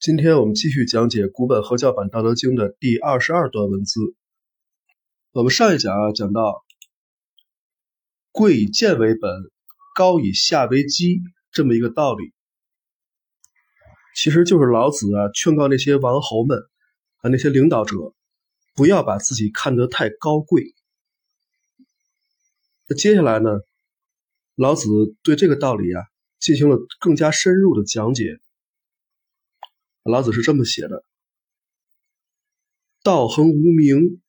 [0.00, 4.00] 今天我们继续讲解古本合教版《道德经》的第二十二段文字。
[5.32, 6.64] 我们上一讲啊讲到
[8.32, 9.30] “贵以贱为本，
[9.94, 11.20] 高以下为基”
[11.52, 12.32] 这么一个道理，
[14.16, 16.58] 其实就是老子啊劝告那些王侯们
[17.18, 18.14] 啊那些领导者，
[18.74, 20.74] 不要把自己看得太高贵。
[22.88, 23.50] 那接下来呢，
[24.54, 24.88] 老子
[25.22, 26.04] 对这个道理啊
[26.38, 28.40] 进行了更加深入的讲解。
[30.02, 31.04] 老子是这么写的
[33.04, 34.22] ：“道恒无名，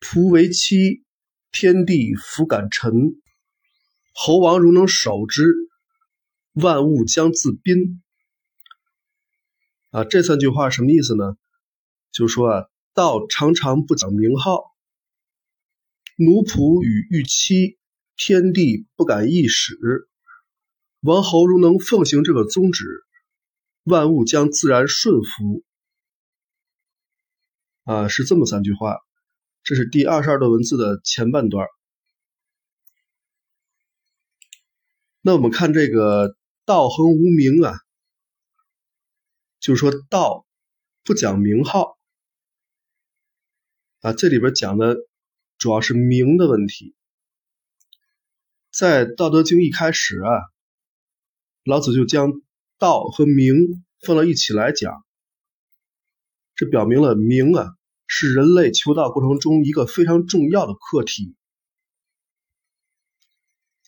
[0.00, 1.04] 仆为妻，
[1.52, 2.92] 天地弗敢臣。
[4.12, 5.54] 侯王如能守之，
[6.52, 8.02] 万物将自宾。”
[9.90, 11.36] 啊，这三句话什么意思呢？
[12.10, 14.64] 就说啊，道常常不讲名号，
[16.16, 17.78] 奴仆与御妻，
[18.16, 19.78] 天地不敢易使。
[21.02, 23.03] 王侯如能奉行这个宗旨。
[23.84, 25.62] 万物将自然顺服，
[27.84, 28.96] 啊，是这么三句话。
[29.62, 31.68] 这是第二十二段文字的前半段。
[35.20, 37.74] 那我们看这个“道恒无名”啊，
[39.60, 40.46] 就是说道
[41.02, 41.98] 不讲名号
[44.00, 44.14] 啊。
[44.14, 44.96] 这里边讲的
[45.58, 46.94] 主要是名的问题。
[48.70, 50.40] 在《道德经》一开始啊，
[51.64, 52.32] 老子就将。
[52.84, 55.06] 道和名放到一起来讲，
[56.54, 61.34] 这表明了名啊是人类求道过程中一个非常重要的课题。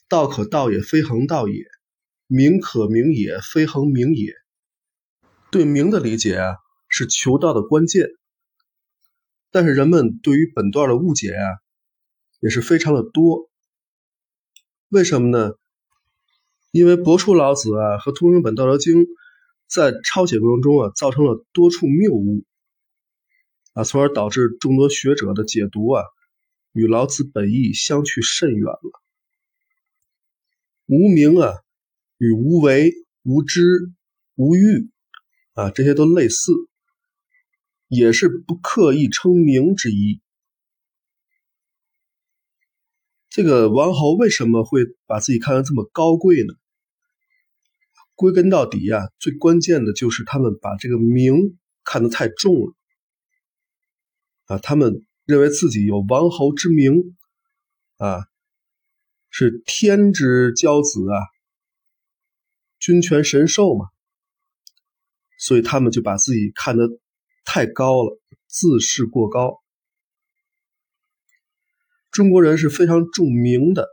[0.07, 1.65] 道可道也，非恒道也；
[2.25, 4.33] 名可名也，非恒名也。
[5.51, 6.55] 对名的理解啊
[6.89, 8.07] 是求道的关键，
[9.51, 11.45] 但是人们对于本段的误解啊
[12.39, 13.51] 也是非常的多。
[14.89, 15.51] 为什么呢？
[16.71, 19.05] 因为博出老子啊和通用本《道德经》
[19.67, 22.43] 在抄写过程中啊，造成了多处谬误
[23.73, 26.03] 啊，从而导致众多学者的解读啊
[26.73, 29.01] 与老子本意相去甚远了。
[30.85, 31.53] 无名啊
[32.17, 32.93] 与无为、
[33.23, 33.61] 无知、
[34.35, 34.89] 无欲
[35.53, 36.53] 啊这些都类似，
[37.87, 40.21] 也是不刻意称名之一。
[43.29, 46.53] 这个王侯为什么会把自己看得这么高贵呢？
[48.17, 52.73] 归根到底呀，最关键的就是他们把这个名看得太重了
[54.45, 54.57] 啊！
[54.57, 57.15] 他们认为自己有王侯之名
[57.97, 58.25] 啊，
[59.29, 61.21] 是天之骄子啊，
[62.79, 63.85] 君权神授嘛，
[65.37, 66.89] 所以他们就把自己看得
[67.45, 69.61] 太高了，自视过高。
[72.09, 73.87] 中国人是非常重名的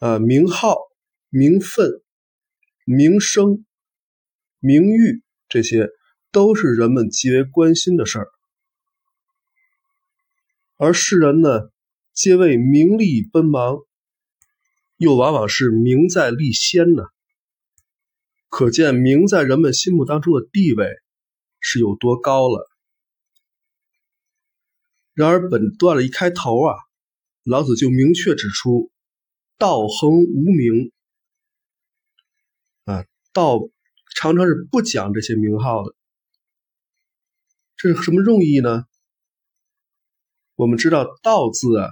[0.00, 0.76] 啊，名号、
[1.28, 2.02] 名分。
[2.84, 3.64] 名声、
[4.58, 5.88] 名誉，这些
[6.30, 8.28] 都是人们极为关心的事儿，
[10.76, 11.70] 而世人呢，
[12.12, 13.78] 皆为名利奔忙，
[14.96, 17.04] 又往往是名在利先呢。
[18.48, 20.86] 可见名在人们心目当中的地位
[21.60, 22.68] 是有多高了。
[25.14, 26.74] 然而本段的一开头啊，
[27.44, 28.90] 老子就明确指出
[29.56, 30.90] ：“道恒无名。”
[33.32, 33.60] 道
[34.14, 35.94] 常常是不讲这些名号的，
[37.76, 38.84] 这是什么用意呢？
[40.54, 41.88] 我们知道“道”字啊，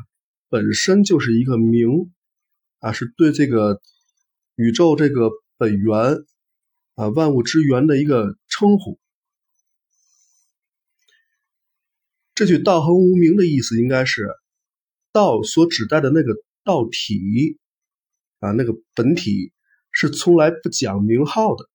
[0.50, 2.12] 本身就是一个名
[2.80, 3.80] 啊，是对这个
[4.54, 6.18] 宇宙这个本源
[6.94, 9.00] 啊，万物之源的一个称呼。
[12.34, 14.28] 这句“道恒无名”的意思，应该是
[15.10, 16.34] 道所指代的那个
[16.64, 17.58] 道体
[18.40, 19.52] 啊，那个本体。
[19.92, 21.68] 是从来不讲名号的。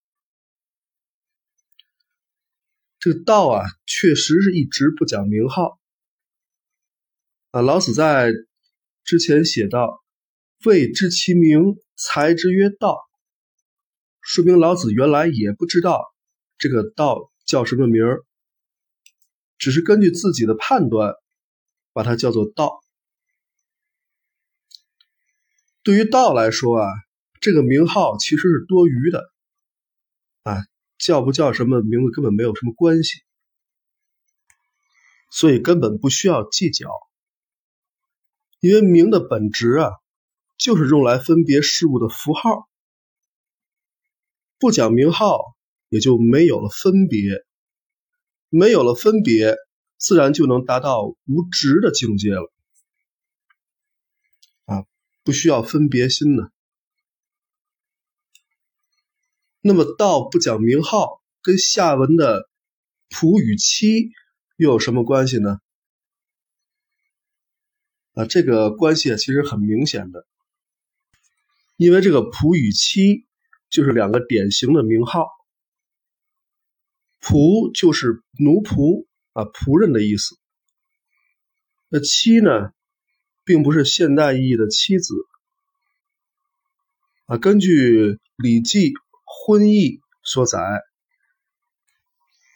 [2.97, 5.79] 这个道啊，确实是一直不讲名号。
[7.51, 8.31] 啊，老子在
[9.03, 10.03] 之前写道
[10.65, 12.99] ：“未知其名，才之曰道。”
[14.21, 16.03] 说明老子原来也不知道
[16.57, 18.25] 这个道叫什么名儿，
[19.59, 21.13] 只是根据自己的判断，
[21.93, 22.79] 把它叫做道。
[25.84, 27.04] 对于道来说啊。
[27.45, 29.31] 这个名号其实是多余的，
[30.41, 30.65] 啊，
[30.97, 33.19] 叫不叫什么名字根本没有什么关系，
[35.29, 36.89] 所以根本不需要计较，
[38.59, 39.91] 因为名的本质啊，
[40.57, 42.67] 就是用来分别事物的符号，
[44.57, 45.55] 不讲名号
[45.89, 47.21] 也就没有了分别，
[48.49, 49.55] 没有了分别，
[49.97, 52.51] 自然就能达到无执的境界了，
[54.65, 54.85] 啊，
[55.23, 56.49] 不需要分别心呢。
[59.67, 62.47] 那么道不讲名号，跟下文的
[63.09, 64.12] 仆与妻
[64.58, 65.59] 又有什么关系呢？
[68.14, 70.28] 啊，这个关系其实很明显的，
[71.78, 73.26] 因为这个仆与妻
[73.72, 75.26] 就是两个典型的名号。
[77.20, 80.38] 仆就是奴仆啊，仆人的意思。
[81.90, 82.70] 那妻呢，
[83.44, 85.16] 并不是现代意义的妻子
[87.26, 87.40] 啊。
[87.40, 88.91] 根据《礼记·
[89.43, 90.59] 婚义》所载，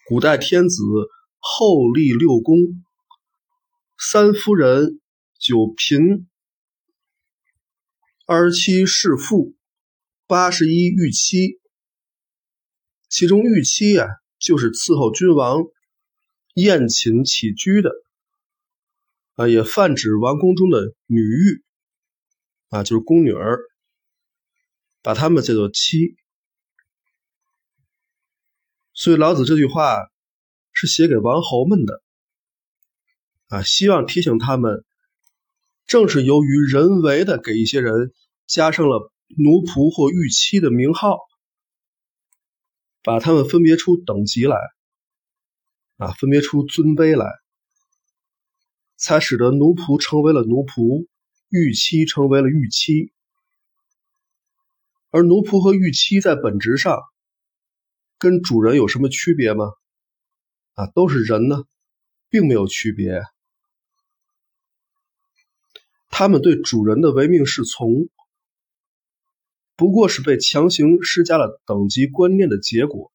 [0.07, 0.83] 古代天子
[1.39, 2.57] 后立六宫，
[3.97, 4.99] 三夫人。
[5.41, 6.27] 九嫔，
[8.25, 9.55] 二十七侍妇，
[10.27, 11.61] 八十一御妻。
[13.07, 14.05] 其中御妻啊，
[14.37, 15.63] 就是伺候君王
[16.55, 17.89] 宴寝起居的
[19.35, 21.63] 啊，也泛指王宫中的女御
[22.67, 23.61] 啊，就是宫女儿，
[25.01, 26.17] 把她们叫做妻。
[28.99, 29.95] 所以老子这句话
[30.73, 32.01] 是写给王侯们的
[33.47, 34.83] 啊，希望提醒他们。
[35.87, 38.11] 正是由于人为的给一些人
[38.45, 41.17] 加上了奴仆或御妻的名号，
[43.01, 44.57] 把他们分别出等级来，
[45.95, 47.25] 啊，分别出尊卑来，
[48.97, 51.07] 才使得奴仆成为了奴仆，
[51.47, 53.13] 御妻成为了御妻。
[55.09, 56.99] 而奴仆和御妻在本质上
[58.19, 59.71] 跟主人有什么区别吗？
[60.73, 61.63] 啊，都是人呢，
[62.29, 63.21] 并没有区别。
[66.09, 68.09] 他们对主人的唯命是从，
[69.77, 73.11] 不过是被强行施加了等级观念的结果。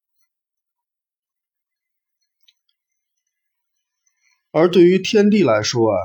[4.49, 5.97] 而对于天帝来说啊，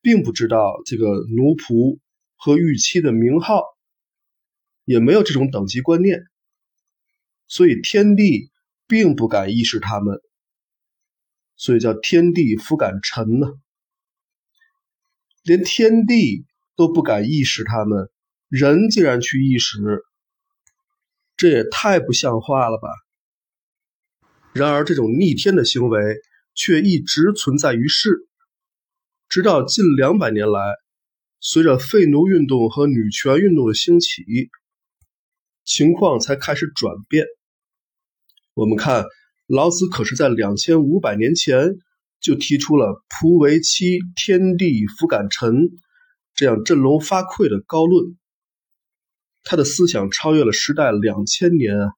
[0.00, 2.00] 并不知道这个奴仆
[2.34, 3.62] 和御妻的名号，
[4.84, 6.24] 也没有这种等级观念，
[7.48, 8.50] 所以天地
[8.86, 10.20] 并不敢意识他们，
[11.56, 13.48] 所以叫天地弗敢臣呢。
[15.42, 16.44] 连天地
[16.74, 18.10] 都不敢意识他们，
[18.48, 19.78] 人竟然去意识，
[21.36, 22.88] 这也太不像话了吧！
[24.52, 26.16] 然而，这种逆天的行为
[26.54, 28.26] 却一直存在于世，
[29.28, 30.60] 直到近两百年来，
[31.38, 34.24] 随着废奴运动和女权运动的兴起，
[35.62, 37.24] 情况才开始转变。
[38.56, 39.04] 我们看，
[39.46, 41.76] 老子可是在两千五百年前。
[42.18, 45.68] 就提出了“仆为妻，天地弗敢臣”
[46.34, 48.16] 这样振聋发聩的高论。
[49.44, 51.92] 他的思想超越了时代两千年啊！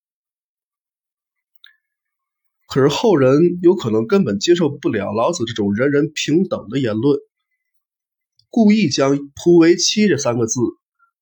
[2.66, 7.18] 可是后人有可能根本接受不了老子这种人人平等的言论，
[8.50, 10.60] 故意将“仆为妻”这三个字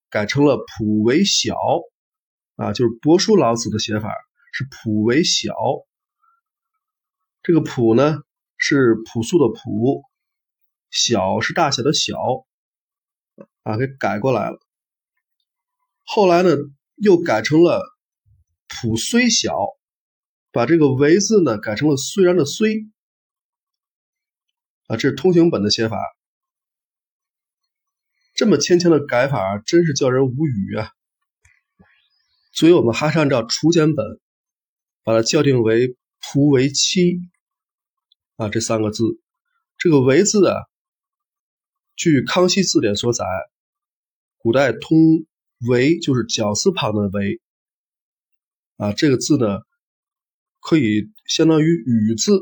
[0.09, 1.55] 改成了“仆为小”，
[2.57, 4.11] 啊，就是帛书老子的写法
[4.57, 5.53] 是“朴为小”。
[7.45, 8.23] 这个“朴”呢？
[8.59, 10.03] 是朴素的朴，
[10.89, 12.17] 小是大小的小，
[13.65, 14.59] 啊，给改过来了。
[16.05, 16.57] 后来呢，
[16.95, 17.83] 又改成了
[18.67, 19.55] 朴虽小，
[20.53, 22.87] 把这个为字呢改成了虽然的虽，
[24.87, 25.99] 啊，这是通行本的写法。
[28.35, 30.93] 这么牵强的改法，真是叫人无语啊！
[32.55, 34.07] 所以我们还是按照楚简本，
[35.07, 37.21] 把它校定为仆为妻。
[38.35, 39.05] 啊，这三个字，
[39.79, 40.55] 这个“为”字啊，
[41.95, 43.25] 据康熙字典所载，
[44.37, 44.99] 古代通
[45.71, 47.41] “为”就是绞丝旁的“为”。
[48.77, 49.61] 啊，这个字呢，
[50.61, 52.41] 可以相当于“与”字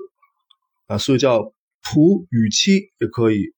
[0.86, 1.54] 啊，所以叫
[1.84, 3.54] “仆与妻”也可以。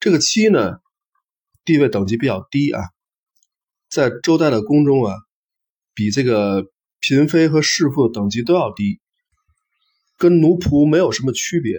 [0.00, 0.78] 这个“妻”呢，
[1.64, 2.82] 地位等级比较低啊，
[3.88, 5.14] 在周代的宫中啊，
[5.94, 6.72] 比这个
[7.06, 8.98] 嫔妃和侍妇等级都要低。
[10.16, 11.78] 跟奴仆没有什么区别，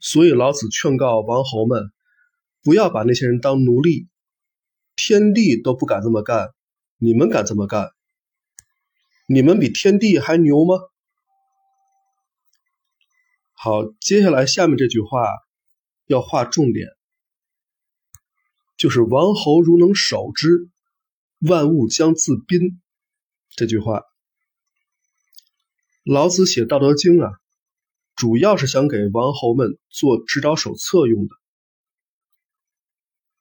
[0.00, 1.92] 所以老子劝告王侯们，
[2.62, 4.08] 不要把那些人当奴隶。
[4.96, 6.48] 天地都不敢这么干，
[6.98, 7.90] 你们敢这么干？
[9.26, 10.74] 你们比天地还牛吗？
[13.52, 15.28] 好，接下来下面这句话
[16.06, 16.88] 要划重点，
[18.76, 20.68] 就是“王侯如能守之，
[21.38, 22.80] 万物将自宾”
[23.56, 24.02] 这句话。
[26.04, 27.30] 老子写《道德经》啊，
[28.16, 31.34] 主要是想给王侯们做指导手册用的。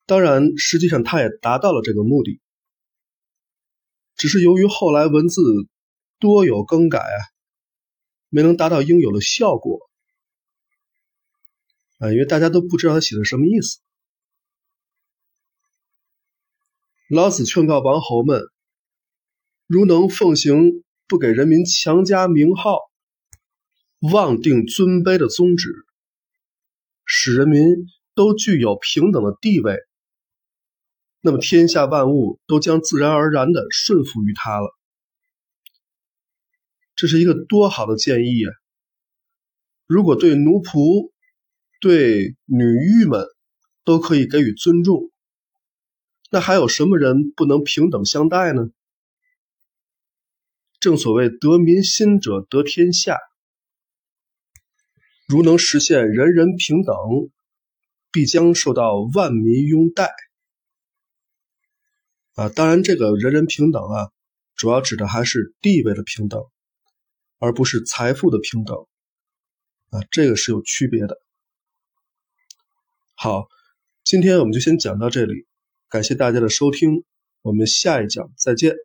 [0.06, 2.42] 当然，实际上他也达到了这个目的，
[4.16, 5.42] 只是由于后来文字
[6.18, 7.20] 多有更改啊，
[8.30, 9.89] 没能达到应有的效果
[12.00, 13.80] 啊，因为大家都不知道他写的什么意思。
[17.08, 18.42] 老子劝告王侯们
[19.70, 22.80] 如能奉行不给人民强加名号、
[24.12, 25.86] 妄定尊卑的宗旨，
[27.06, 27.62] 使人民
[28.16, 29.78] 都具有平等的地位，
[31.22, 34.76] 那么天下万物都将自然而然的顺服于他了。
[36.96, 38.52] 这是一个多好的建议啊！
[39.86, 41.12] 如果对奴仆、
[41.80, 43.24] 对女御们
[43.84, 45.12] 都可以给予尊重，
[46.32, 48.72] 那还有什么人不能平等相待呢？
[50.80, 53.18] 正所谓得民心者得天下，
[55.28, 56.96] 如能实现人人平等，
[58.12, 60.12] 必将受到万民拥戴。
[62.36, 64.12] 啊，当然，这个人人平等啊，
[64.56, 66.42] 主要指的还是地位的平等。
[67.42, 68.76] 而不是财富的平等
[69.92, 71.22] 啊，这个是有区别的。
[73.16, 73.48] 好，
[74.04, 75.48] 今天我们就先讲到这里，
[75.88, 77.06] 感谢大家的收听，
[77.42, 78.76] 我们下一讲再见。